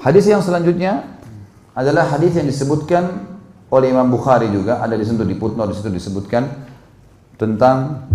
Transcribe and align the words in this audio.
Hadis 0.00 0.24
yang 0.24 0.40
selanjutnya 0.40 1.20
adalah 1.76 2.08
hadis 2.08 2.32
yang 2.32 2.48
disebutkan 2.48 3.28
oleh 3.68 3.92
Imam 3.92 4.08
Bukhari 4.08 4.48
juga. 4.48 4.80
Ada 4.80 4.96
di 4.96 5.04
situ 5.04 5.28
di 5.28 5.36
footnote 5.36 5.70
di 5.72 5.76
situ 5.76 5.92
disebutkan 5.92 6.48
tentang 7.36 8.08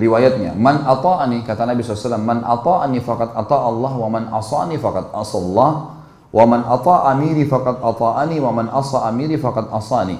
riwayatnya. 0.00 0.56
Man 0.56 0.80
ata'ani 0.88 1.44
kata 1.44 1.68
Nabi 1.68 1.84
SAW 1.84 2.16
man 2.16 2.40
ata'ani 2.40 3.04
faqad 3.04 3.36
ata 3.36 3.56
Allah 3.68 3.92
wa 3.92 4.08
man 4.08 4.32
asani 4.32 4.80
faqad 4.80 5.12
asallah 5.12 5.70
wa 6.32 6.44
man 6.48 6.64
ata 6.64 7.12
amiri 7.12 7.44
faqad 7.44 7.84
ata'ani 7.84 8.40
wa 8.40 8.50
man 8.56 8.72
asa 8.72 9.12
amiri 9.12 9.36
faqad 9.36 9.68
asani. 9.76 10.16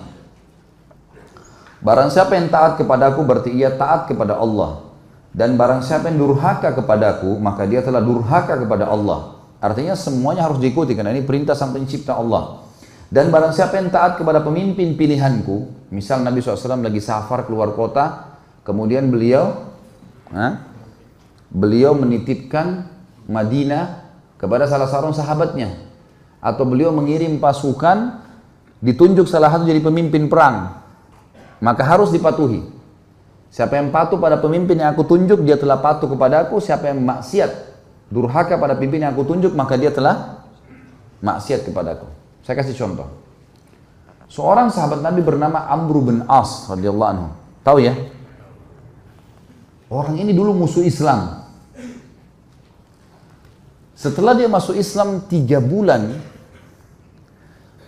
Barang 1.81 2.13
siapa 2.13 2.37
yang 2.37 2.53
taat 2.53 2.77
kepadaku 2.77 3.25
berarti 3.25 3.57
ia 3.57 3.73
taat 3.73 4.05
kepada 4.05 4.37
Allah. 4.37 4.85
Dan 5.33 5.57
barang 5.57 5.81
siapa 5.81 6.13
yang 6.13 6.21
durhaka 6.29 6.77
kepadaku 6.77 7.41
maka 7.41 7.65
dia 7.65 7.81
telah 7.81 8.05
durhaka 8.05 8.61
kepada 8.61 8.85
Allah 8.85 9.40
Artinya 9.61 9.93
semuanya 9.93 10.49
harus 10.49 10.57
diikuti 10.57 10.97
karena 10.97 11.13
ini 11.13 11.21
perintah 11.21 11.53
sang 11.53 11.77
pencipta 11.77 12.17
Allah. 12.17 12.65
Dan 13.13 13.29
barang 13.29 13.53
siapa 13.53 13.77
yang 13.77 13.93
taat 13.93 14.17
kepada 14.17 14.41
pemimpin 14.41 14.97
pilihanku, 14.97 15.91
misal 15.93 16.25
Nabi 16.25 16.41
SAW 16.41 16.81
lagi 16.81 17.03
safar 17.03 17.45
keluar 17.45 17.77
kota, 17.77 18.39
kemudian 18.65 19.13
beliau, 19.13 19.69
ha, 20.33 20.65
beliau 21.53 21.93
menitipkan 21.93 22.89
Madinah 23.29 24.09
kepada 24.41 24.65
salah 24.65 24.89
seorang 24.89 25.13
sahabatnya, 25.13 25.77
atau 26.41 26.65
beliau 26.65 26.95
mengirim 26.95 27.37
pasukan, 27.37 28.25
ditunjuk 28.81 29.29
salah 29.29 29.53
satu 29.53 29.69
jadi 29.69 29.83
pemimpin 29.85 30.31
perang, 30.31 30.81
maka 31.61 31.85
harus 31.85 32.09
dipatuhi. 32.15 32.65
Siapa 33.51 33.77
yang 33.77 33.91
patuh 33.91 34.17
pada 34.17 34.39
pemimpin 34.39 34.79
yang 34.79 34.95
aku 34.95 35.03
tunjuk, 35.05 35.43
dia 35.43 35.59
telah 35.59 35.83
patuh 35.83 36.07
kepada 36.07 36.47
aku. 36.47 36.63
Siapa 36.63 36.95
yang 36.95 37.03
maksiat 37.03 37.70
durhaka 38.11 38.59
pada 38.59 38.75
pimpin 38.75 39.07
yang 39.07 39.15
aku 39.15 39.25
tunjuk 39.25 39.55
maka 39.55 39.79
dia 39.79 39.95
telah 39.95 40.45
maksiat 41.23 41.65
kepadaku. 41.65 42.11
Saya 42.43 42.59
kasih 42.59 42.75
contoh. 42.75 43.09
Seorang 44.31 44.71
sahabat 44.71 45.03
Nabi 45.03 45.23
bernama 45.23 45.67
Amr 45.71 45.95
bin 46.03 46.19
As 46.27 46.67
radhiyallahu 46.71 47.11
anhu. 47.11 47.29
Tahu 47.63 47.79
ya? 47.83 47.95
Orang 49.91 50.19
ini 50.19 50.31
dulu 50.31 50.55
musuh 50.55 50.87
Islam. 50.87 51.43
Setelah 53.99 54.33
dia 54.33 54.49
masuk 54.49 54.79
Islam 54.79 55.29
tiga 55.29 55.61
bulan, 55.61 56.15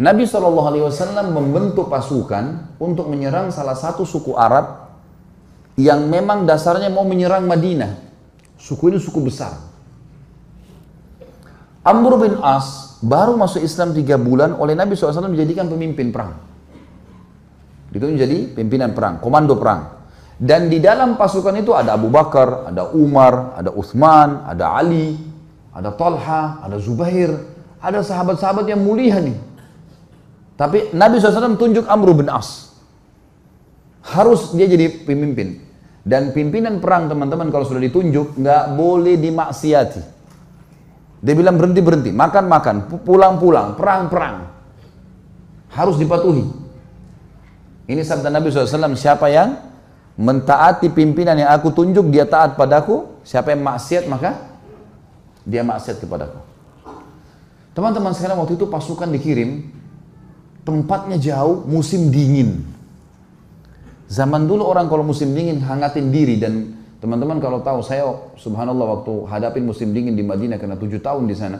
Nabi 0.03 0.29
SAW 0.29 0.93
membentuk 1.31 1.89
pasukan 1.89 2.75
untuk 2.77 3.09
menyerang 3.09 3.49
salah 3.55 3.79
satu 3.79 4.03
suku 4.05 4.35
Arab 4.37 4.93
yang 5.79 6.11
memang 6.11 6.45
dasarnya 6.45 6.93
mau 6.93 7.07
menyerang 7.07 7.49
Madinah. 7.49 7.97
Suku 8.61 8.93
ini 8.93 8.99
suku 9.01 9.25
besar. 9.25 9.72
Amr 11.83 12.15
bin 12.15 12.39
As 12.39 12.99
baru 13.03 13.35
masuk 13.35 13.59
Islam 13.59 13.91
tiga 13.91 14.15
bulan 14.15 14.55
oleh 14.55 14.79
Nabi 14.79 14.95
SAW 14.95 15.27
menjadikan 15.27 15.67
pemimpin 15.67 16.15
perang. 16.15 16.39
Itu 17.93 18.07
menjadi 18.09 18.55
pimpinan 18.55 18.95
perang, 18.95 19.19
komando 19.19 19.59
perang. 19.59 20.01
Dan 20.39 20.71
di 20.71 20.79
dalam 20.79 21.19
pasukan 21.19 21.55
itu 21.59 21.75
ada 21.75 21.95
Abu 21.99 22.09
Bakar, 22.09 22.71
ada 22.71 22.91
Umar, 22.95 23.59
ada 23.59 23.71
Uthman, 23.75 24.47
ada 24.47 24.75
Ali, 24.79 25.19
ada 25.75 25.93
Talha, 25.93 26.63
ada 26.63 26.79
Zubair, 26.79 27.31
ada 27.83 28.01
sahabat-sahabat 28.01 28.65
yang 28.71 28.81
mulia 28.81 29.19
nih. 29.19 29.37
Tapi 30.57 30.95
Nabi 30.95 31.19
SAW 31.19 31.59
tunjuk 31.59 31.85
Amr 31.91 32.15
bin 32.15 32.31
As. 32.31 32.71
Harus 34.03 34.55
dia 34.55 34.71
jadi 34.71 35.03
pemimpin. 35.03 35.63
Dan 36.03 36.35
pimpinan 36.35 36.83
perang 36.83 37.07
teman-teman 37.07 37.51
kalau 37.55 37.67
sudah 37.67 37.83
ditunjuk 37.83 38.35
nggak 38.39 38.75
boleh 38.75 39.19
dimaksiati. 39.19 40.22
Dia 41.23 41.39
bilang 41.39 41.55
berhenti 41.55 41.79
berhenti, 41.79 42.11
makan 42.11 42.45
makan, 42.51 42.77
pulang 43.07 43.39
pulang, 43.39 43.79
perang 43.79 44.11
perang. 44.11 44.37
Harus 45.71 45.95
dipatuhi. 45.95 46.43
Ini 47.87 48.03
sabda 48.03 48.27
Nabi 48.27 48.51
SAW, 48.51 48.99
siapa 48.99 49.31
yang 49.31 49.55
mentaati 50.19 50.91
pimpinan 50.91 51.39
yang 51.39 51.55
aku 51.55 51.71
tunjuk, 51.71 52.11
dia 52.11 52.27
taat 52.27 52.59
padaku. 52.59 53.23
Siapa 53.23 53.55
yang 53.55 53.63
maksiat 53.63 54.11
maka 54.11 54.35
dia 55.47 55.63
maksiat 55.63 56.03
kepadaku. 56.03 56.43
Teman-teman 57.73 58.11
sekarang 58.13 58.43
waktu 58.43 58.59
itu 58.59 58.67
pasukan 58.67 59.07
dikirim, 59.15 59.71
tempatnya 60.67 61.23
jauh, 61.23 61.63
musim 61.71 62.11
dingin. 62.11 62.67
Zaman 64.11 64.45
dulu 64.45 64.67
orang 64.67 64.91
kalau 64.91 65.07
musim 65.07 65.33
dingin 65.33 65.63
hangatin 65.63 66.11
diri 66.11 66.37
dan 66.37 66.82
Teman-teman 67.03 67.43
kalau 67.43 67.59
tahu 67.67 67.83
saya 67.83 68.07
subhanallah 68.39 69.03
waktu 69.03 69.27
hadapin 69.27 69.67
musim 69.67 69.91
dingin 69.91 70.15
di 70.15 70.23
Madinah 70.23 70.55
karena 70.55 70.79
tujuh 70.79 71.03
tahun 71.03 71.27
di 71.27 71.35
sana. 71.35 71.59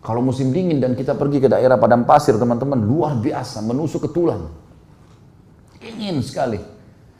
Kalau 0.00 0.24
musim 0.24 0.56
dingin 0.56 0.80
dan 0.80 0.96
kita 0.96 1.12
pergi 1.12 1.36
ke 1.36 1.52
daerah 1.52 1.76
padang 1.76 2.08
pasir 2.08 2.32
teman-teman 2.40 2.80
luar 2.80 3.20
biasa 3.20 3.60
menusuk 3.60 4.08
ke 4.08 4.16
tulang. 4.16 4.48
Dingin 5.76 6.24
sekali. 6.24 6.56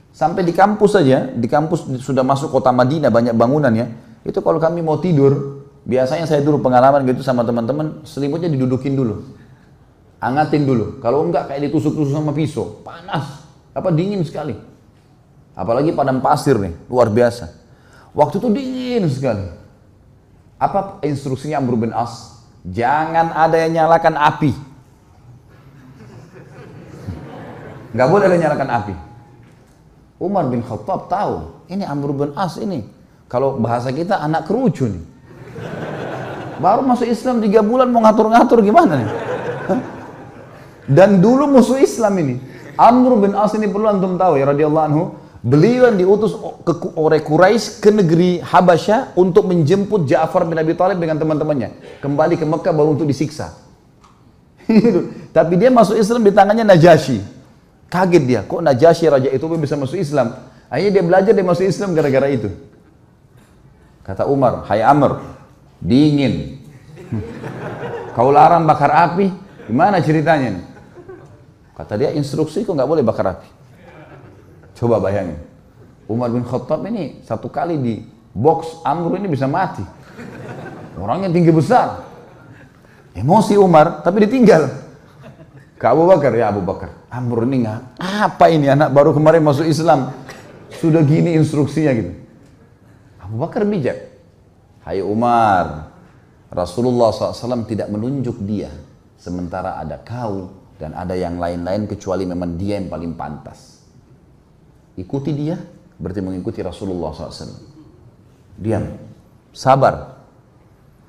Sampai 0.09 0.41
di 0.41 0.57
kampus 0.57 0.97
saja, 0.97 1.29
di 1.29 1.45
kampus 1.45 1.84
sudah 2.01 2.25
masuk 2.25 2.49
kota 2.49 2.73
Madinah 2.73 3.13
banyak 3.13 3.37
bangunan 3.37 3.77
ya. 3.77 3.93
Itu 4.25 4.41
kalau 4.41 4.57
kami 4.57 4.81
mau 4.81 4.97
tidur, 4.97 5.61
biasanya 5.84 6.25
saya 6.25 6.41
dulu 6.41 6.65
pengalaman 6.65 7.05
gitu 7.05 7.21
sama 7.21 7.45
teman-teman, 7.45 8.09
selimutnya 8.09 8.49
didudukin 8.49 8.97
dulu. 8.97 9.21
Angatin 10.17 10.65
dulu. 10.65 10.97
Kalau 11.05 11.28
enggak 11.28 11.53
kayak 11.53 11.69
ditusuk-tusuk 11.69 12.17
sama 12.17 12.33
pisau, 12.33 12.81
panas. 12.81 13.45
Apa 13.77 13.93
dingin 13.93 14.25
sekali. 14.25 14.57
Apalagi 15.56 15.97
padang 15.97 16.21
pasir 16.21 16.61
nih, 16.61 16.77
luar 16.93 17.09
biasa. 17.09 17.49
Waktu 18.12 18.44
itu 18.44 18.49
dingin 18.53 19.05
sekali. 19.09 19.49
Apa 20.61 21.00
instruksinya 21.00 21.56
Amr 21.56 21.81
bin 21.81 21.93
As? 21.97 22.44
Jangan 22.69 23.33
ada 23.33 23.56
yang 23.65 23.72
nyalakan 23.72 24.21
api. 24.21 24.53
Gak 27.97 28.09
boleh 28.12 28.28
ada 28.28 28.34
yang 28.37 28.53
nyalakan 28.53 28.69
api. 28.69 28.95
Umar 30.21 30.45
bin 30.53 30.61
Khattab 30.61 31.09
tahu, 31.09 31.65
ini 31.72 31.89
Amr 31.89 32.12
bin 32.12 32.31
As 32.37 32.61
ini. 32.61 32.84
Kalau 33.25 33.56
bahasa 33.56 33.89
kita 33.89 34.21
anak 34.21 34.45
kerucu 34.45 34.93
nih. 34.93 35.05
Baru 36.56 36.84
masuk 36.84 37.09
Islam 37.09 37.41
tiga 37.45 37.61
bulan 37.61 37.93
mau 37.93 38.00
ngatur-ngatur 38.05 38.61
gimana 38.65 39.00
nih? 39.00 39.11
Dan 40.89 41.21
dulu 41.21 41.49
musuh 41.49 41.81
Islam 41.81 42.16
ini. 42.21 42.37
Amr 42.77 43.25
bin 43.25 43.33
As 43.33 43.56
ini 43.56 43.69
perlu 43.72 43.89
antum 43.89 44.21
tahu 44.21 44.37
ya 44.37 44.53
radhiyallahu 44.53 44.87
anhu 44.89 45.05
Beliau 45.47 45.87
yang 45.87 45.95
diutus 45.95 46.34
oleh 46.99 47.23
Quraisy 47.23 47.79
ke 47.79 47.95
negeri 47.95 48.43
Habasyah 48.43 49.15
untuk 49.15 49.47
menjemput 49.47 50.03
Ja'far 50.03 50.43
bin 50.43 50.59
Abi 50.59 50.75
Thalib 50.75 50.99
dengan 50.99 51.23
teman-temannya. 51.23 52.03
Kembali 52.03 52.34
ke 52.34 52.43
Mekah 52.43 52.75
baru 52.75 52.99
untuk 52.99 53.07
disiksa. 53.07 53.55
Tapi 55.37 55.55
dia 55.55 55.71
masuk 55.71 55.95
Islam 55.95 56.27
di 56.27 56.34
tangannya 56.34 56.67
Najasyi. 56.67 57.23
Kaget 57.87 58.25
dia, 58.27 58.41
kok 58.43 58.59
Najasyi 58.59 59.07
raja 59.07 59.31
itu 59.31 59.47
bisa 59.55 59.79
masuk 59.79 59.95
Islam? 59.95 60.34
Akhirnya 60.67 60.99
dia 60.99 61.05
belajar 61.07 61.31
dia 61.31 61.47
masuk 61.47 61.63
Islam 61.63 61.95
gara-gara 61.95 62.27
itu. 62.27 62.51
Kata 64.03 64.27
Umar, 64.27 64.67
hai 64.67 64.83
Amr, 64.83 65.23
dingin. 65.78 66.59
Kau 68.19 68.34
larang 68.34 68.67
bakar 68.67 68.91
api, 68.91 69.31
gimana 69.71 70.03
ceritanya? 70.03 70.59
Kata 71.78 71.95
dia, 71.95 72.11
instruksi 72.19 72.67
kok 72.67 72.75
nggak 72.75 72.91
boleh 72.91 73.07
bakar 73.07 73.39
api. 73.39 73.56
Coba 74.76 75.00
bayangin. 75.00 75.41
Umar 76.06 76.28
bin 76.31 76.44
Khattab 76.44 76.84
ini 76.87 77.25
satu 77.25 77.48
kali 77.48 77.81
di 77.81 77.94
box 78.37 78.84
Amr 78.84 79.16
ini 79.16 79.26
bisa 79.32 79.48
mati. 79.48 79.82
Orangnya 81.00 81.32
tinggi 81.32 81.50
besar. 81.50 82.04
Emosi 83.16 83.56
Umar, 83.56 84.04
tapi 84.04 84.28
ditinggal. 84.28 84.69
Ke 85.81 85.88
Abu 85.88 86.04
Bakar, 86.04 86.32
ya 86.36 86.53
Abu 86.53 86.60
Bakar. 86.60 86.92
Amr 87.09 87.48
ini 87.48 87.65
nggak, 87.65 88.00
apa 88.00 88.53
ini 88.53 88.69
anak 88.69 88.92
baru 88.92 89.16
kemarin 89.16 89.41
masuk 89.41 89.65
Islam. 89.65 90.12
Sudah 90.76 91.00
gini 91.00 91.32
instruksinya 91.32 91.92
gitu. 91.97 92.12
Abu 93.25 93.41
Bakar 93.41 93.65
bijak. 93.65 94.12
Hai 94.84 95.00
Umar, 95.00 95.91
Rasulullah 96.53 97.10
SAW 97.10 97.65
tidak 97.65 97.88
menunjuk 97.88 98.36
dia. 98.45 98.68
Sementara 99.16 99.80
ada 99.80 99.97
kau 100.04 100.53
dan 100.77 100.92
ada 100.92 101.16
yang 101.16 101.41
lain-lain 101.41 101.89
kecuali 101.89 102.28
memang 102.28 102.60
dia 102.60 102.77
yang 102.77 102.92
paling 102.92 103.16
pantas 103.16 103.76
ikuti 104.97 105.31
dia 105.33 105.60
berarti 105.97 106.21
mengikuti 106.21 106.60
Rasulullah 106.60 107.13
SAW. 107.13 107.57
Diam, 108.57 108.84
sabar. 109.53 110.16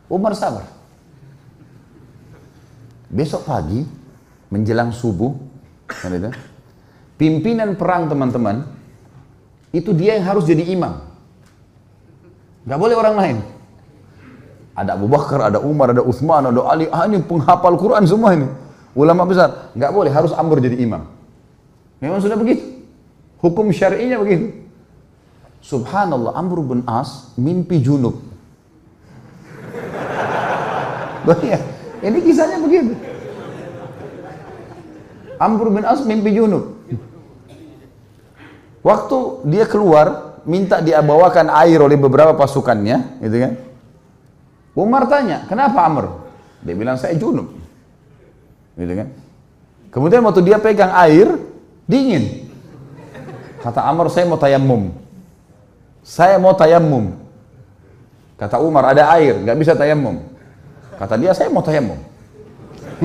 Umar 0.07 0.36
sabar. 0.36 0.68
Besok 3.07 3.48
pagi 3.48 3.84
menjelang 4.51 4.92
subuh, 4.92 5.31
kan 5.88 6.12
pimpinan 7.16 7.75
perang 7.75 8.07
teman-teman 8.12 8.68
itu 9.72 9.92
dia 9.95 10.16
yang 10.19 10.28
harus 10.28 10.48
jadi 10.48 10.63
imam. 10.72 11.04
Gak 12.68 12.80
boleh 12.80 12.95
orang 12.95 13.16
lain. 13.16 13.38
Ada 14.78 14.94
Abu 14.94 15.07
Bakar, 15.10 15.50
ada 15.50 15.60
Umar, 15.63 15.95
ada 15.95 16.04
Uthman, 16.04 16.51
ada 16.51 16.62
Ali, 16.68 16.86
ah 16.92 17.07
ini 17.07 17.24
penghafal 17.24 17.80
Quran 17.80 18.04
semua 18.06 18.36
ini. 18.36 18.48
Ulama 18.94 19.24
besar, 19.24 19.72
gak 19.74 19.92
boleh 19.92 20.12
harus 20.12 20.36
Amr 20.36 20.60
jadi 20.60 20.78
imam. 20.83 21.07
Memang 22.04 22.19
sudah 22.22 22.38
begitu. 22.38 22.76
Hukum 23.38 23.69
syar'inya 23.69 24.18
begitu. 24.18 24.54
Subhanallah, 25.62 26.34
Amr 26.34 26.63
bin 26.63 26.81
As 26.88 27.34
mimpi 27.38 27.84
junub. 27.84 28.18
Banyak. 31.28 31.62
Ini 32.01 32.18
kisahnya 32.24 32.57
begitu. 32.63 32.95
Amr 35.38 35.68
bin 35.69 35.84
As 35.86 36.01
mimpi 36.07 36.34
junub. 36.34 36.78
Waktu 38.81 39.18
dia 39.51 39.68
keluar, 39.68 40.40
minta 40.48 40.80
dia 40.80 41.04
bawakan 41.04 41.51
air 41.51 41.83
oleh 41.83 42.00
beberapa 42.00 42.31
pasukannya, 42.31 43.19
gitu 43.19 43.38
kan? 43.44 43.54
Umar 44.78 45.12
tanya, 45.12 45.44
kenapa 45.51 45.83
Amr? 45.83 46.06
Dia 46.63 46.74
bilang, 46.78 46.95
saya 46.95 47.13
junub. 47.19 47.51
Gitu 48.80 48.94
kan? 48.95 49.12
Kemudian 49.92 50.24
waktu 50.24 50.48
dia 50.48 50.56
pegang 50.63 50.95
air, 50.95 51.28
dingin. 51.83 52.46
Kata 53.62 53.86
Amr, 53.89 54.09
saya 54.13 54.30
mau 54.30 54.38
tayamum. 54.38 54.94
Saya 56.06 56.38
mau 56.38 56.54
tayamum. 56.54 57.18
Kata 58.38 58.62
Umar, 58.62 58.94
ada 58.94 59.09
air, 59.18 59.33
nggak 59.42 59.57
bisa 59.57 59.74
tayamum. 59.74 60.21
Kata 60.98 61.18
dia, 61.18 61.33
saya 61.33 61.50
mau 61.50 61.65
tayamum. 61.65 61.98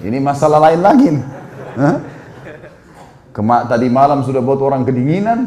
Ini 0.00 0.16
masalah 0.16 0.72
lain 0.72 0.80
lagi 0.80 1.12
nih. 1.12 1.24
Kema 3.30 3.62
tadi 3.68 3.86
malam 3.92 4.24
sudah 4.24 4.40
buat 4.40 4.56
orang 4.64 4.88
kedinginan, 4.88 5.44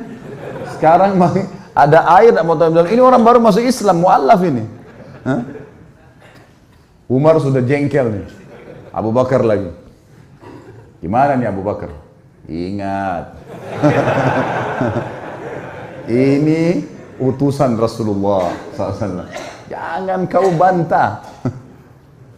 sekarang 0.78 1.18
ada 1.84 2.06
air 2.22 2.38
mau 2.46 2.54
tayamum. 2.54 2.86
Ini 2.86 3.02
orang 3.02 3.26
baru 3.26 3.42
masuk 3.42 3.66
Islam, 3.66 4.06
mualaf 4.06 4.38
ini. 4.46 4.70
Umar 7.10 7.42
sudah 7.42 7.66
jengkel 7.66 8.22
nih. 8.22 8.30
Abu 8.94 9.10
Bakar 9.10 9.42
lagi. 9.42 9.82
Gimana 11.04 11.36
nih 11.36 11.52
Abu 11.52 11.68
Bakar? 11.68 11.92
Ingat. 12.48 13.36
ini 16.08 16.88
utusan 17.20 17.76
Rasulullah 17.76 18.56
SAW. 18.72 19.28
Jangan 19.68 20.24
kau 20.32 20.48
bantah. 20.56 21.28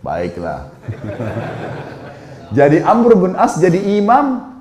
Baiklah. 0.05 0.73
jadi 2.57 2.81
Amr 2.81 3.13
bin 3.13 3.33
As 3.37 3.53
jadi 3.61 3.77
imam 4.01 4.57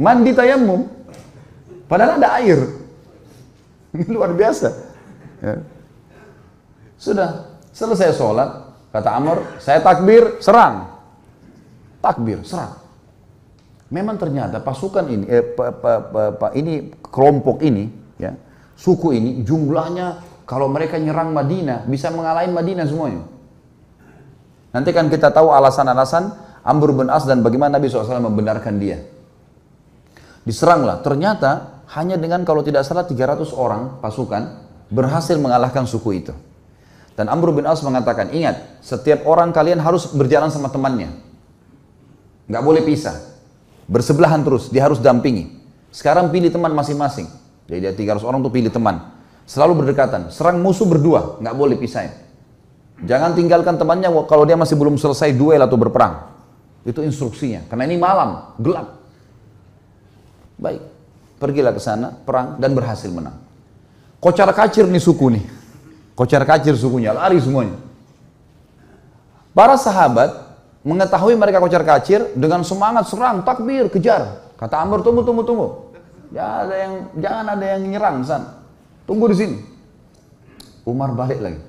mandi 0.00 0.32
tayamum. 0.32 0.88
Padahal 1.84 2.16
ada 2.16 2.40
air. 2.40 2.56
Luar 4.08 4.32
biasa. 4.32 4.72
Ya. 5.44 5.60
Sudah 6.96 7.52
selesai 7.68 8.16
sholat, 8.16 8.48
kata 8.96 9.12
Amr, 9.12 9.44
saya 9.60 9.84
takbir, 9.84 10.40
serang. 10.40 10.88
Takbir, 12.00 12.40
serang. 12.48 12.81
Memang 13.92 14.16
ternyata 14.16 14.64
pasukan 14.64 15.04
ini, 15.04 15.28
eh, 15.28 15.44
pa, 15.44 15.68
pa, 15.68 16.00
pa, 16.00 16.22
pa, 16.32 16.46
ini 16.56 16.96
kelompok 17.12 17.60
ini, 17.60 17.92
ya, 18.16 18.32
suku 18.72 19.12
ini 19.12 19.44
jumlahnya 19.44 20.24
kalau 20.48 20.72
mereka 20.72 20.96
nyerang 20.96 21.36
Madinah 21.36 21.84
bisa 21.84 22.08
mengalahin 22.08 22.56
Madinah 22.56 22.88
semuanya. 22.88 23.28
Nanti 24.72 24.96
kan 24.96 25.12
kita 25.12 25.28
tahu 25.28 25.52
alasan-alasan 25.52 26.32
Amr 26.64 26.88
bin 26.96 27.12
As 27.12 27.28
dan 27.28 27.44
bagaimana 27.44 27.76
Nabi 27.76 27.92
SAW 27.92 28.32
membenarkan 28.32 28.80
dia. 28.80 29.04
Diseranglah, 30.48 31.04
ternyata 31.04 31.84
hanya 31.92 32.16
dengan 32.16 32.48
kalau 32.48 32.64
tidak 32.64 32.88
salah 32.88 33.04
300 33.04 33.52
orang 33.52 34.00
pasukan 34.00 34.64
berhasil 34.88 35.36
mengalahkan 35.36 35.84
suku 35.84 36.24
itu. 36.24 36.32
Dan 37.12 37.28
Amr 37.28 37.52
bin 37.52 37.68
As 37.68 37.84
mengatakan, 37.84 38.32
ingat, 38.32 38.80
setiap 38.80 39.28
orang 39.28 39.52
kalian 39.52 39.84
harus 39.84 40.08
berjalan 40.16 40.48
sama 40.48 40.72
temannya. 40.72 41.12
Nggak 42.48 42.64
boleh 42.64 42.82
pisah. 42.88 43.31
Bersebelahan 43.90 44.42
terus, 44.46 44.70
dia 44.70 44.86
harus 44.86 45.02
dampingi. 45.02 45.58
Sekarang 45.92 46.32
pilih 46.32 46.48
teman 46.48 46.72
masing-masing. 46.72 47.28
Jadi 47.68 47.78
dia 47.78 47.92
300 47.92 48.24
orang 48.26 48.40
tuh 48.40 48.52
pilih 48.52 48.72
teman. 48.72 49.12
Selalu 49.44 49.84
berdekatan. 49.84 50.30
Serang 50.32 50.62
musuh 50.62 50.86
berdua, 50.86 51.38
nggak 51.42 51.54
boleh 51.54 51.76
pisahin. 51.76 52.14
Jangan 53.02 53.34
tinggalkan 53.34 53.74
temannya 53.76 54.08
kalau 54.30 54.46
dia 54.46 54.54
masih 54.54 54.78
belum 54.78 54.94
selesai 54.94 55.34
duel 55.34 55.58
atau 55.58 55.74
berperang. 55.74 56.30
Itu 56.86 57.02
instruksinya. 57.02 57.66
Karena 57.66 57.86
ini 57.86 57.98
malam, 57.98 58.54
gelap. 58.58 59.02
Baik. 60.58 60.82
Pergilah 61.42 61.74
ke 61.74 61.82
sana, 61.82 62.14
perang 62.14 62.54
dan 62.62 62.70
berhasil 62.70 63.10
menang. 63.10 63.34
Kocar 64.22 64.46
kacir 64.54 64.86
nih 64.86 65.02
suku 65.02 65.26
nih. 65.34 65.44
Kocar 66.14 66.46
kacir 66.46 66.78
sukunya, 66.78 67.10
lari 67.10 67.42
semuanya. 67.42 67.74
Para 69.50 69.74
sahabat 69.74 70.41
mengetahui 70.82 71.38
mereka 71.38 71.62
kocar 71.62 71.82
kacir 71.86 72.34
dengan 72.34 72.66
semangat 72.66 73.06
serang, 73.06 73.46
takbir, 73.46 73.86
kejar. 73.86 74.50
Kata 74.58 74.82
Amr, 74.82 75.02
tunggu, 75.02 75.22
tunggu, 75.22 75.42
tunggu. 75.42 75.68
Jangan 76.34 76.58
ada 76.66 76.76
yang, 76.76 76.94
jangan 77.18 77.46
ada 77.54 77.66
yang 77.66 77.82
nyerang 77.86 78.16
sana. 78.26 78.48
Tunggu 79.06 79.30
di 79.30 79.36
sini. 79.38 79.56
Umar 80.82 81.14
balik 81.14 81.38
lagi. 81.38 81.60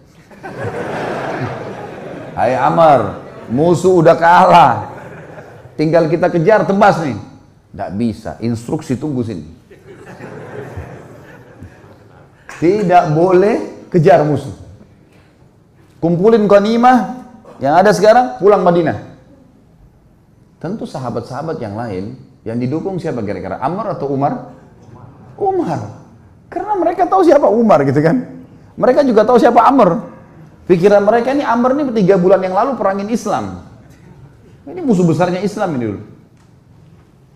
Hai 2.37 2.57
Amar, 2.57 3.21
musuh 3.49 4.01
udah 4.01 4.17
kalah. 4.17 4.73
Tinggal 5.77 6.09
kita 6.09 6.29
kejar 6.29 6.65
tebas 6.65 7.01
nih. 7.01 7.17
Tidak 7.73 7.91
bisa, 7.97 8.31
instruksi 8.41 8.97
tunggu 8.97 9.25
sini. 9.25 9.45
Tidak 12.61 13.03
boleh 13.13 13.89
kejar 13.89 14.21
musuh. 14.25 14.53
Kumpulin 15.97 16.45
ghanimah 16.45 17.22
yang 17.61 17.77
ada 17.77 17.91
sekarang, 17.93 18.41
pulang 18.41 18.65
Madinah. 18.65 18.97
Tentu 20.57 20.87
sahabat-sahabat 20.87 21.59
yang 21.59 21.75
lain 21.75 22.15
yang 22.47 22.57
didukung 22.57 22.95
siapa 22.97 23.19
kira-kira? 23.19 23.59
Amr 23.59 23.99
atau 23.99 24.07
Umar? 24.09 24.55
Umar. 25.35 26.05
Karena 26.47 26.73
mereka 26.79 27.03
tahu 27.09 27.25
siapa 27.25 27.49
Umar 27.51 27.83
gitu 27.83 27.99
kan. 27.99 28.45
Mereka 28.79 29.03
juga 29.05 29.27
tahu 29.27 29.37
siapa 29.37 29.59
Amr. 29.59 29.99
Pikiran 30.63 31.03
mereka 31.03 31.35
ini 31.35 31.43
Amr 31.43 31.75
ini 31.75 31.91
tiga 31.91 32.15
bulan 32.15 32.39
yang 32.39 32.55
lalu 32.55 32.79
perangin 32.79 33.11
Islam. 33.11 33.59
Ini 34.63 34.79
musuh 34.79 35.03
besarnya 35.03 35.43
Islam 35.43 35.75
ini 35.75 35.83
dulu. 35.91 36.01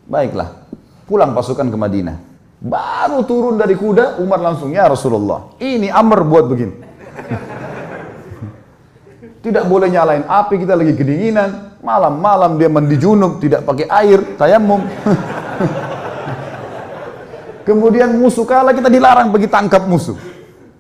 Baiklah, 0.07 0.63
pulang 1.03 1.35
pasukan 1.35 1.67
ke 1.67 1.75
Madinah. 1.75 2.17
Baru 2.57 3.27
turun 3.27 3.59
dari 3.59 3.75
kuda, 3.75 4.17
Umar 4.23 4.39
langsung, 4.39 4.71
ya 4.71 4.87
Rasulullah, 4.87 5.53
ini 5.59 5.91
Amr 5.91 6.23
buat 6.23 6.47
begini. 6.47 6.73
Tidak 9.47 9.63
boleh 9.63 9.88
nyalain 9.88 10.27
api, 10.27 10.59
kita 10.59 10.75
lagi 10.75 10.91
kedinginan. 10.91 11.79
Malam-malam 11.79 12.59
dia 12.59 12.67
mandi 12.67 12.99
junub, 12.99 13.39
tidak 13.39 13.63
pakai 13.63 13.88
air, 13.88 14.19
tayamum. 14.35 14.83
Kemudian 17.67 18.11
musuh 18.19 18.44
kalah, 18.44 18.75
kita 18.75 18.91
dilarang 18.91 19.31
pergi 19.31 19.47
tangkap 19.47 19.88
musuh. 19.88 20.19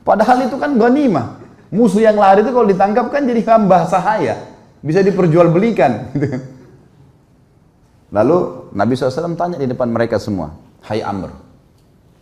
Padahal 0.03 0.51
itu 0.51 0.59
kan 0.59 0.75
ghanimah. 0.75 1.39
Musuh 1.71 2.03
yang 2.03 2.19
lari 2.19 2.43
itu 2.43 2.51
kalau 2.51 2.67
ditangkap 2.67 3.07
kan 3.07 3.23
jadi 3.23 3.39
hamba 3.55 3.87
sahaya. 3.87 4.35
Bisa 4.83 4.99
diperjualbelikan. 4.99 5.91
Gitu 6.11 6.27
kan. 6.27 6.41
Lalu 8.11 8.67
Nabi 8.75 8.91
SAW 8.95 9.39
tanya 9.39 9.59
di 9.59 9.67
depan 9.67 9.87
mereka 9.87 10.19
semua. 10.19 10.55
Hai 10.83 11.03
Amr, 11.03 11.31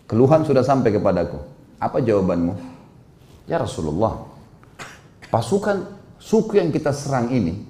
keluhan 0.05 0.45
sudah 0.45 0.61
sampai 0.61 0.93
kepadaku. 0.93 1.37
Apa 1.81 2.01
jawabanmu? 2.01 2.53
Ya 3.45 3.61
Rasulullah, 3.61 4.25
pasukan 5.29 5.85
suku 6.25 6.57
yang 6.57 6.73
kita 6.73 6.89
serang 6.89 7.29
ini 7.29 7.61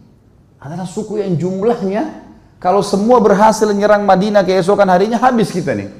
adalah 0.63 0.87
suku 0.87 1.19
yang 1.19 1.35
jumlahnya 1.35 2.23
kalau 2.55 2.79
semua 2.79 3.19
berhasil 3.19 3.67
menyerang 3.67 4.07
Madinah 4.07 4.47
keesokan 4.47 4.87
harinya 4.87 5.19
habis 5.19 5.51
kita 5.51 5.75
nih. 5.75 5.91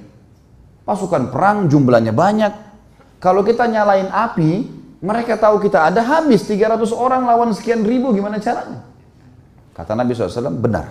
Pasukan 0.88 1.30
perang 1.30 1.68
jumlahnya 1.68 2.16
banyak. 2.16 2.54
Kalau 3.20 3.44
kita 3.44 3.68
nyalain 3.68 4.08
api, 4.08 4.70
mereka 5.04 5.36
tahu 5.36 5.60
kita 5.60 5.92
ada 5.92 6.02
habis 6.02 6.48
300 6.48 6.90
orang 6.96 7.28
lawan 7.28 7.52
sekian 7.52 7.84
ribu 7.84 8.16
gimana 8.16 8.40
caranya? 8.40 8.82
Kata 9.76 9.92
Nabi 9.94 10.16
SAW 10.16 10.56
benar. 10.56 10.88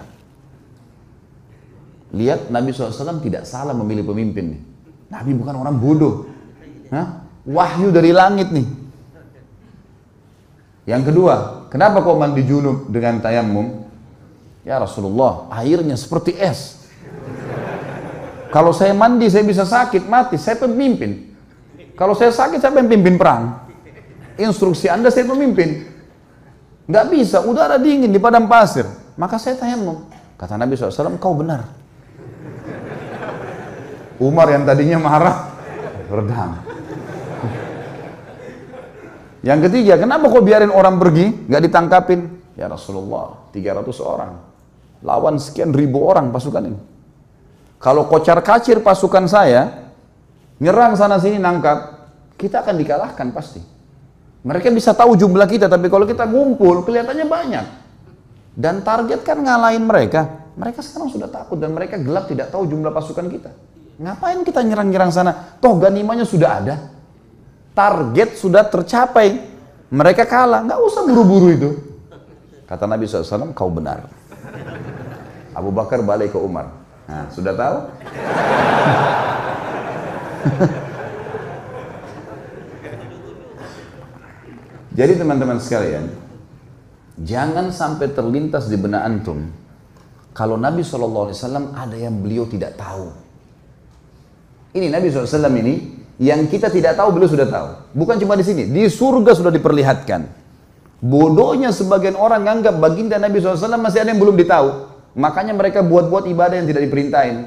Lihat 2.15 2.53
Nabi 2.53 2.71
SAW 2.71 3.19
tidak 3.25 3.49
salah 3.49 3.73
memilih 3.75 4.05
pemimpin 4.07 4.55
nih. 4.55 4.63
Nabi 5.11 5.31
bukan 5.35 5.55
orang 5.57 5.75
bodoh. 5.81 6.29
Hah? 6.93 7.27
Wahyu 7.49 7.91
dari 7.91 8.13
langit 8.15 8.53
nih. 8.53 8.84
Yang 10.85 11.13
kedua, 11.13 11.67
kenapa 11.73 12.05
kau 12.05 12.17
mandi 12.17 12.45
junub 12.45 12.93
dengan 12.93 13.21
tayamum? 13.21 13.85
Ya 14.65 14.81
Rasulullah, 14.81 15.49
airnya 15.53 15.97
seperti 15.97 16.37
es. 16.37 16.89
Kalau 18.53 18.71
saya 18.71 18.95
mandi, 18.95 19.27
saya 19.29 19.43
bisa 19.43 19.67
sakit, 19.67 20.07
mati. 20.07 20.39
Saya 20.39 20.61
pemimpin. 20.63 21.35
Kalau 21.99 22.15
saya 22.15 22.31
sakit, 22.31 22.63
saya 22.63 22.73
pemimpin 22.73 23.19
perang 23.19 23.65
instruksi 24.39 24.91
Anda 24.91 25.11
saya 25.11 25.27
pemimpin. 25.31 25.87
Nggak 26.85 27.07
bisa, 27.09 27.39
udara 27.41 27.81
dingin 27.81 28.13
di 28.13 28.21
padang 28.21 28.45
pasir. 28.51 28.85
Maka 29.17 29.39
saya 29.41 29.57
tayamum. 29.57 30.05
Kata 30.37 30.59
Nabi 30.59 30.75
SAW, 30.77 31.17
kau 31.23 31.39
benar. 31.39 31.71
Umar 34.19 34.47
yang 34.51 34.67
tadinya 34.67 34.99
marah, 35.01 35.37
redam. 36.11 36.74
Yang 39.45 39.69
ketiga, 39.69 40.01
kenapa 40.01 40.33
kau 40.33 40.41
biarin 40.41 40.73
orang 40.73 40.97
pergi, 40.97 41.45
nggak 41.53 41.63
ditangkapin? 41.69 42.21
Ya 42.57 42.65
Rasulullah, 42.65 43.53
300 43.53 43.85
orang. 44.01 44.41
Lawan 45.05 45.37
sekian 45.37 45.69
ribu 45.77 46.01
orang 46.01 46.33
pasukan 46.33 46.65
ini. 46.65 46.81
Kalau 47.77 48.09
kocar 48.09 48.41
kacir 48.41 48.81
pasukan 48.81 49.29
saya, 49.29 49.93
nyerang 50.57 50.97
sana 50.97 51.21
sini 51.21 51.37
nangkap, 51.37 52.09
kita 52.41 52.65
akan 52.65 52.81
dikalahkan 52.81 53.29
pasti. 53.37 53.61
Mereka 54.49 54.73
bisa 54.73 54.97
tahu 54.97 55.13
jumlah 55.13 55.45
kita, 55.45 55.69
tapi 55.69 55.93
kalau 55.93 56.09
kita 56.09 56.25
ngumpul, 56.25 56.81
kelihatannya 56.81 57.27
banyak. 57.29 57.67
Dan 58.57 58.81
target 58.81 59.21
kan 59.29 59.45
ngalahin 59.45 59.85
mereka. 59.85 60.49
Mereka 60.57 60.81
sekarang 60.81 61.13
sudah 61.13 61.29
takut 61.29 61.61
dan 61.61 61.77
mereka 61.77 62.01
gelap 62.01 62.31
tidak 62.31 62.49
tahu 62.49 62.65
jumlah 62.65 62.95
pasukan 62.95 63.29
kita. 63.29 63.51
Ngapain 64.01 64.41
kita 64.41 64.65
nyerang-nyerang 64.65 65.11
sana? 65.13 65.59
Toh 65.61 65.77
ganimanya 65.77 66.25
sudah 66.25 66.51
ada. 66.63 66.75
Target 67.75 68.39
sudah 68.39 68.65
tercapai. 68.65 69.53
Mereka 69.91 70.25
kalah, 70.27 70.63
nggak 70.65 70.81
usah 70.81 71.03
buru-buru 71.07 71.49
itu. 71.53 71.71
Kata 72.65 72.89
Nabi 72.89 73.05
SAW, 73.07 73.53
kau 73.53 73.69
benar. 73.69 74.09
Abu 75.55 75.71
Bakar 75.71 76.03
balik 76.03 76.33
ke 76.35 76.39
Umar. 76.41 76.73
Nah, 77.05 77.29
sudah 77.31 77.53
tahu? 77.55 77.77
Jadi 84.99 85.19
teman-teman 85.19 85.59
sekalian, 85.59 86.07
jangan 87.19 87.75
sampai 87.75 88.15
terlintas 88.15 88.71
di 88.71 88.79
benak 88.79 89.03
antum 89.03 89.51
kalau 90.35 90.59
Nabi 90.59 90.83
SAW 90.83 91.31
ada 91.75 91.95
yang 91.95 92.19
beliau 92.19 92.47
tidak 92.47 92.75
tahu. 92.75 93.11
Ini 94.75 94.91
Nabi 94.91 95.07
SAW 95.11 95.51
ini 95.63 96.03
yang 96.19 96.47
kita 96.47 96.71
tidak 96.71 96.95
tahu 96.95 97.11
beliau 97.15 97.31
sudah 97.31 97.49
tahu. 97.51 97.69
Bukan 97.95 98.17
cuma 98.23 98.39
di 98.39 98.45
sini, 98.47 98.71
di 98.71 98.87
surga 98.87 99.35
sudah 99.35 99.51
diperlihatkan. 99.51 100.27
Bodohnya 101.05 101.75
sebagian 101.75 102.17
orang 102.17 102.47
menganggap 102.47 102.81
baginda 102.81 103.21
Nabi 103.21 103.43
SAW 103.43 103.77
masih 103.77 104.01
ada 104.01 104.15
yang 104.15 104.21
belum 104.23 104.41
ditahu. 104.41 104.89
Makanya 105.15 105.53
mereka 105.53 105.85
buat-buat 105.85 106.27
ibadah 106.31 106.57
yang 106.59 106.67
tidak 106.71 106.89
diperintahin. 106.89 107.47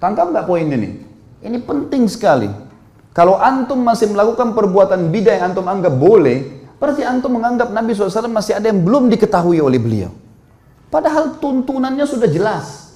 Tangkap 0.00 0.30
nggak 0.32 0.46
poin 0.46 0.64
ini? 0.64 1.02
Ini 1.44 1.58
penting 1.62 2.06
sekali. 2.08 2.50
Kalau 3.12 3.36
antum 3.36 3.82
masih 3.82 4.14
melakukan 4.14 4.54
perbuatan 4.54 5.10
bidah 5.10 5.38
yang 5.38 5.52
antum 5.52 5.66
anggap 5.66 5.90
boleh, 5.90 6.66
berarti 6.78 7.02
antum 7.02 7.34
menganggap 7.34 7.74
Nabi 7.74 7.92
SAW 7.94 8.30
masih 8.30 8.54
ada 8.54 8.70
yang 8.70 8.80
belum 8.80 9.10
diketahui 9.10 9.58
oleh 9.58 9.78
beliau. 9.82 10.10
Padahal 10.88 11.36
tuntunannya 11.36 12.06
sudah 12.08 12.30
jelas. 12.30 12.87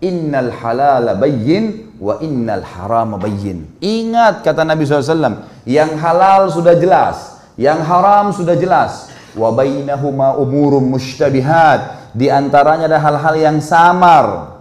Innal 0.00 0.48
halala 0.48 1.12
bayyin 1.16 1.96
wa 2.00 2.16
innal 2.24 2.64
harama 2.64 3.20
bayyin. 3.20 3.68
Ingat 3.84 4.40
kata 4.40 4.64
Nabi 4.64 4.88
SAW, 4.88 5.44
yang 5.68 6.00
halal 6.00 6.48
sudah 6.48 6.72
jelas, 6.80 7.44
yang 7.60 7.84
haram 7.84 8.32
sudah 8.32 8.56
jelas. 8.56 9.12
Wa 9.36 9.52
bainahuma 9.52 10.40
umurum 10.40 10.96
mushtabihat. 10.96 12.12
Di 12.16 12.26
antaranya 12.32 12.90
ada 12.90 12.98
hal-hal 12.98 13.34
yang 13.38 13.58
samar. 13.62 14.58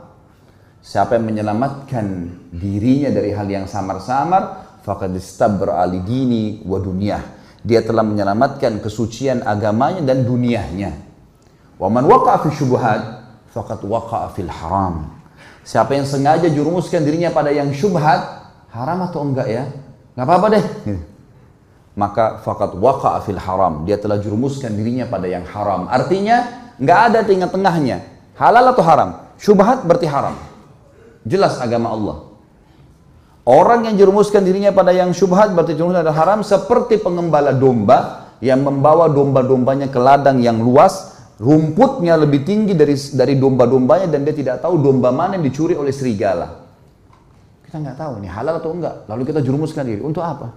Siapa 0.84 1.17
yang 1.17 1.31
menyelamatkan 1.31 2.05
dirinya 2.53 3.10
dari 3.10 3.34
hal 3.34 3.48
yang 3.50 3.65
samar-samar, 3.65 4.77
faqad 4.84 5.15
istabra 5.15 5.79
ali 5.81 6.03
dini 6.03 6.62
wa 6.67 6.77
dunyah. 6.77 7.39
Dia 7.63 7.84
telah 7.84 8.03
menyelamatkan 8.03 8.79
kesucian 8.79 9.43
agamanya 9.43 10.03
dan 10.03 10.24
dunianya. 10.24 10.91
Wa 11.79 11.88
man 11.88 12.08
waqa'a 12.08 12.43
fi 12.43 12.50
syubhat 12.55 13.01
faqad 13.51 13.84
waqa'a 13.84 14.31
fil 14.36 14.51
haram. 14.51 15.19
Siapa 15.70 15.94
yang 15.94 16.10
sengaja 16.10 16.50
jurumuskan 16.50 17.06
dirinya 17.06 17.30
pada 17.30 17.54
yang 17.54 17.70
syubhat, 17.70 18.42
haram 18.74 19.06
atau 19.06 19.22
enggak 19.22 19.46
ya? 19.46 19.70
Enggak 20.18 20.26
apa-apa 20.26 20.48
deh. 20.58 20.66
Maka 22.02 22.42
faqad 22.42 22.74
waqa'a 22.74 23.22
fil 23.22 23.38
haram. 23.38 23.86
Dia 23.86 24.02
telah 24.02 24.18
jurumuskan 24.18 24.74
dirinya 24.74 25.06
pada 25.06 25.30
yang 25.30 25.46
haram. 25.46 25.86
Artinya 25.86 26.66
enggak 26.82 27.00
ada 27.14 27.20
tengah-tengahnya. 27.22 28.02
Halal 28.34 28.74
atau 28.74 28.82
haram? 28.82 29.10
Syubhat 29.38 29.86
berarti 29.86 30.10
haram. 30.10 30.34
Jelas 31.22 31.62
agama 31.62 31.94
Allah. 31.94 32.18
Orang 33.46 33.86
yang 33.86 33.94
jerumuskan 33.94 34.42
dirinya 34.42 34.74
pada 34.74 34.90
yang 34.90 35.14
syubhat 35.14 35.54
berarti 35.54 35.78
jerumuskan 35.78 36.02
ada 36.02 36.18
haram 36.18 36.42
seperti 36.42 36.98
pengembala 36.98 37.54
domba 37.54 38.26
yang 38.42 38.66
membawa 38.66 39.06
domba-dombanya 39.06 39.94
ke 39.94 40.02
ladang 40.02 40.42
yang 40.42 40.58
luas, 40.58 41.19
rumputnya 41.39 42.19
lebih 42.19 42.43
tinggi 42.43 42.75
dari 42.75 42.93
dari 43.15 43.39
domba-dombanya 43.39 44.12
dan 44.12 44.27
dia 44.27 44.36
tidak 44.36 44.60
tahu 44.60 44.75
domba 44.84 45.10
mana 45.15 45.39
yang 45.39 45.48
dicuri 45.48 45.74
oleh 45.74 45.96
serigala. 45.96 46.67
Kita 47.63 47.79
nggak 47.79 47.98
tahu 47.98 48.12
ini 48.19 48.27
halal 48.27 48.60
atau 48.60 48.75
enggak. 48.75 49.08
Lalu 49.08 49.24
kita 49.24 49.39
jerumuskan 49.39 49.88
diri 49.88 50.03
untuk 50.03 50.19
apa? 50.19 50.51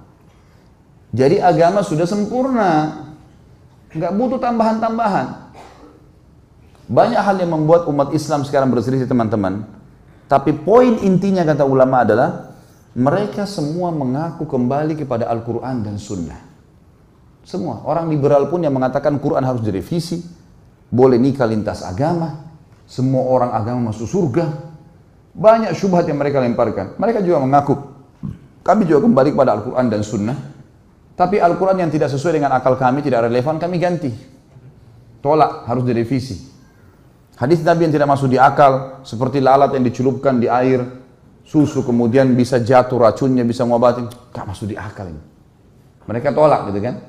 Jadi 1.12 1.38
agama 1.38 1.84
sudah 1.84 2.08
sempurna, 2.08 3.04
nggak 3.92 4.12
butuh 4.16 4.40
tambahan-tambahan. 4.40 5.54
Banyak 6.88 7.20
hal 7.20 7.36
yang 7.38 7.52
membuat 7.52 7.86
umat 7.86 8.10
Islam 8.16 8.42
sekarang 8.42 8.72
berselisih 8.72 9.06
teman-teman. 9.06 9.64
Tapi 10.26 10.56
poin 10.56 10.98
intinya 11.04 11.44
kata 11.44 11.68
ulama 11.68 12.00
adalah 12.02 12.56
mereka 12.96 13.44
semua 13.44 13.92
mengaku 13.92 14.48
kembali 14.48 14.96
kepada 15.04 15.28
Al-Quran 15.28 15.84
dan 15.84 16.00
Sunnah. 16.00 16.40
Semua. 17.44 17.84
Orang 17.84 18.08
liberal 18.08 18.48
pun 18.48 18.64
yang 18.64 18.72
mengatakan 18.72 19.20
Quran 19.20 19.44
harus 19.44 19.60
direvisi, 19.60 20.24
boleh 20.92 21.16
nikah 21.16 21.48
lintas 21.48 21.80
agama, 21.80 22.52
semua 22.84 23.24
orang 23.24 23.50
agama 23.56 23.90
masuk 23.90 24.04
surga. 24.04 24.44
Banyak 25.32 25.72
syubhat 25.72 26.04
yang 26.04 26.20
mereka 26.20 26.44
lemparkan. 26.44 27.00
Mereka 27.00 27.24
juga 27.24 27.40
mengaku, 27.40 27.74
kami 28.60 28.84
juga 28.84 29.08
kembali 29.08 29.32
kepada 29.32 29.56
Al-Quran 29.56 29.86
dan 29.88 30.04
Sunnah. 30.04 30.36
Tapi 31.16 31.40
Al-Quran 31.40 31.80
yang 31.80 31.90
tidak 31.90 32.12
sesuai 32.12 32.36
dengan 32.36 32.52
akal 32.52 32.76
kami, 32.76 33.00
tidak 33.00 33.24
relevan, 33.24 33.56
kami 33.56 33.80
ganti. 33.80 34.12
Tolak, 35.24 35.64
harus 35.64 35.88
direvisi. 35.88 36.52
Hadis 37.40 37.64
Nabi 37.64 37.88
yang 37.88 37.94
tidak 37.96 38.12
masuk 38.12 38.28
di 38.28 38.36
akal, 38.36 39.00
seperti 39.08 39.40
lalat 39.40 39.72
yang 39.72 39.88
dicelupkan 39.88 40.36
di 40.36 40.52
air, 40.52 40.84
susu 41.42 41.82
kemudian 41.82 42.32
bisa 42.38 42.62
jatuh 42.62 42.98
racunnya 43.02 43.42
bisa 43.42 43.66
ngobatin 43.66 44.06
gak 44.30 44.46
masuk 44.46 44.70
di 44.70 44.76
akal 44.78 45.10
ini 45.10 45.22
mereka 46.06 46.30
tolak 46.30 46.70
gitu 46.70 46.80
kan 46.82 47.02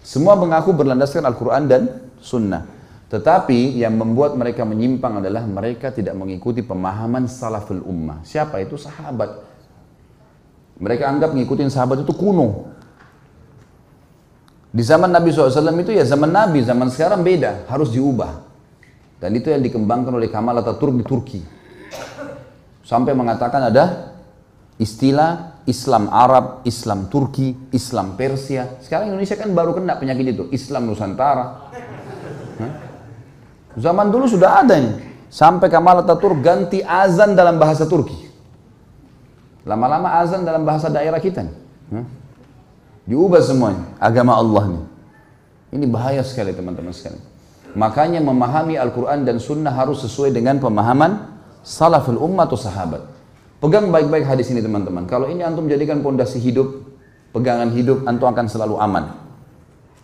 semua 0.00 0.38
mengaku 0.38 0.72
berlandaskan 0.72 1.26
Al-Quran 1.26 1.62
dan 1.66 1.82
Sunnah 2.22 2.64
tetapi 3.10 3.82
yang 3.82 3.98
membuat 3.98 4.38
mereka 4.38 4.62
menyimpang 4.62 5.18
adalah 5.18 5.42
mereka 5.42 5.90
tidak 5.90 6.14
mengikuti 6.14 6.62
pemahaman 6.62 7.26
salaful 7.26 7.82
ummah 7.82 8.22
siapa 8.22 8.62
itu 8.62 8.78
sahabat 8.78 9.42
mereka 10.78 11.10
anggap 11.10 11.34
mengikuti 11.34 11.66
sahabat 11.66 12.06
itu 12.06 12.14
kuno 12.14 12.70
di 14.70 14.86
zaman 14.86 15.10
Nabi 15.10 15.34
SAW 15.34 15.82
itu 15.82 15.90
ya 15.90 16.06
zaman 16.06 16.30
Nabi, 16.30 16.62
zaman 16.62 16.94
sekarang 16.94 17.26
beda, 17.26 17.66
harus 17.66 17.90
diubah. 17.90 18.46
Dan 19.18 19.34
itu 19.34 19.50
yang 19.50 19.66
dikembangkan 19.66 20.14
oleh 20.14 20.30
Kamal 20.30 20.56
Ataturk 20.62 20.96
di 20.96 21.04
Turki 21.04 21.42
Sampai 22.90 23.14
mengatakan 23.14 23.70
ada 23.70 24.16
istilah 24.80 25.62
Islam 25.68 26.10
Arab, 26.10 26.66
Islam 26.66 27.06
Turki, 27.06 27.54
Islam 27.70 28.18
Persia. 28.18 28.82
Sekarang 28.82 29.14
Indonesia 29.14 29.38
kan 29.38 29.46
baru 29.54 29.78
kena 29.78 29.94
penyakit 29.94 30.26
itu, 30.34 30.44
Islam 30.50 30.90
Nusantara. 30.90 31.70
Zaman 33.78 34.10
dulu 34.10 34.26
sudah 34.26 34.66
ada 34.66 34.74
ini. 34.78 34.98
Sampai 35.30 35.70
Kamal 35.70 36.02
Ataturk 36.02 36.42
ganti 36.42 36.82
azan 36.82 37.38
dalam 37.38 37.54
bahasa 37.60 37.86
Turki. 37.86 38.18
Lama-lama 39.62 40.18
azan 40.18 40.42
dalam 40.42 40.66
bahasa 40.66 40.90
daerah 40.90 41.22
kita 41.22 41.46
nih. 41.46 41.56
Diubah 43.06 43.42
semuanya, 43.42 43.86
agama 44.02 44.34
Allah 44.34 44.74
nih. 44.74 44.84
Ini 45.78 45.86
bahaya 45.86 46.22
sekali 46.26 46.50
teman-teman 46.50 46.90
sekalian. 46.90 47.22
Makanya 47.78 48.18
memahami 48.18 48.74
Al-Quran 48.74 49.22
dan 49.22 49.38
Sunnah 49.38 49.70
harus 49.70 50.02
sesuai 50.02 50.34
dengan 50.34 50.58
pemahaman 50.58 51.30
salaful 51.62 52.18
ummah 52.18 52.50
atau 52.50 52.58
sahabat. 52.58 53.06
Pegang 53.62 53.92
baik-baik 53.92 54.26
hadis 54.26 54.50
ini 54.50 54.58
teman-teman. 54.64 55.06
Kalau 55.06 55.30
ini 55.30 55.46
antum 55.46 55.68
jadikan 55.70 56.02
pondasi 56.02 56.42
hidup, 56.42 56.82
pegangan 57.30 57.70
hidup, 57.70 58.02
antum 58.08 58.26
akan 58.26 58.48
selalu 58.50 58.80
aman. 58.80 59.19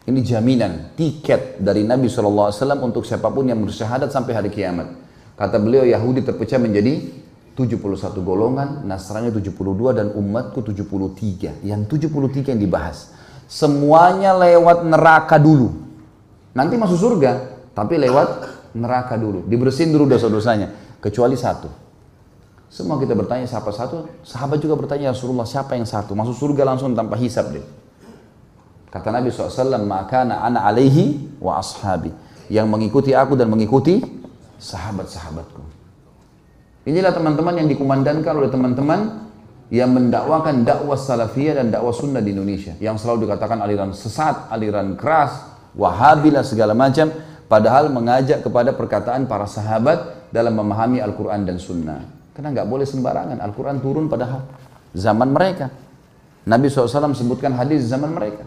Ini 0.06 0.22
jaminan, 0.22 0.94
tiket 0.94 1.58
dari 1.58 1.82
Nabi 1.82 2.06
SAW 2.06 2.54
untuk 2.78 3.02
siapa 3.02 3.26
pun 3.26 3.50
yang 3.50 3.58
bersyahadat 3.66 4.14
sampai 4.14 4.38
hari 4.38 4.54
kiamat. 4.54 4.86
Kata 5.34 5.58
beliau 5.58 5.82
Yahudi 5.82 6.22
terpecah 6.22 6.62
menjadi 6.62 7.10
71 7.58 8.22
golongan, 8.22 8.86
Nasrani 8.86 9.34
72 9.34 9.50
dan 9.98 10.14
umatku 10.14 10.62
73. 10.62 11.66
Yang 11.66 11.80
73 11.90 12.54
yang 12.54 12.60
dibahas. 12.62 13.18
Semuanya 13.50 14.30
lewat 14.38 14.86
neraka 14.86 15.42
dulu. 15.42 15.74
Nanti 16.54 16.78
masuk 16.78 16.98
surga, 17.02 17.32
tapi 17.74 17.98
lewat 17.98 18.28
neraka 18.78 19.18
dulu. 19.18 19.42
Dibersihin 19.42 19.90
dulu 19.90 20.06
dosa-dosanya 20.06 20.70
kecuali 21.02 21.34
satu. 21.34 21.66
Semua 22.70 22.98
kita 23.02 23.18
bertanya 23.18 23.46
siapa 23.50 23.74
satu, 23.74 24.22
sahabat 24.22 24.62
juga 24.62 24.78
bertanya 24.78 25.10
Rasulullah 25.10 25.46
siapa 25.46 25.74
yang 25.74 25.86
satu, 25.86 26.14
masuk 26.14 26.34
surga 26.34 26.62
langsung 26.62 26.94
tanpa 26.94 27.18
hisab 27.18 27.50
deh. 27.50 27.85
Kata 28.96 29.12
Nabi 29.12 29.28
SAW, 29.28 29.84
maka 29.84 30.24
ana 30.24 30.64
alaihi 30.64 31.36
wa 31.36 31.60
ashabi. 31.60 32.08
Yang 32.48 32.66
mengikuti 32.72 33.12
aku 33.12 33.36
dan 33.36 33.52
mengikuti 33.52 34.00
sahabat-sahabatku. 34.56 35.60
Inilah 36.88 37.12
teman-teman 37.12 37.60
yang 37.60 37.68
dikumandangkan 37.68 38.32
oleh 38.32 38.48
teman-teman 38.48 39.28
yang 39.68 39.90
mendakwakan 39.90 40.62
dakwah 40.62 40.96
salafiyah 40.96 41.60
dan 41.60 41.74
dakwah 41.74 41.92
sunnah 41.92 42.22
di 42.22 42.32
Indonesia. 42.32 42.72
Yang 42.78 43.04
selalu 43.04 43.28
dikatakan 43.28 43.58
aliran 43.60 43.92
sesat, 43.92 44.48
aliran 44.48 44.96
keras, 44.96 45.44
wahabilah 45.76 46.46
segala 46.46 46.72
macam. 46.72 47.12
Padahal 47.46 47.92
mengajak 47.92 48.42
kepada 48.42 48.72
perkataan 48.72 49.28
para 49.28 49.44
sahabat 49.46 50.30
dalam 50.32 50.56
memahami 50.56 50.98
Al-Quran 50.98 51.46
dan 51.46 51.62
Sunnah. 51.62 52.02
Karena 52.34 52.50
nggak 52.50 52.66
boleh 52.66 52.86
sembarangan. 52.86 53.38
Al-Quran 53.38 53.78
turun 53.78 54.10
pada 54.10 54.42
zaman 54.94 55.30
mereka. 55.30 55.70
Nabi 56.46 56.70
SAW 56.70 57.14
sebutkan 57.14 57.54
hadis 57.58 57.90
zaman 57.90 58.14
mereka. 58.14 58.46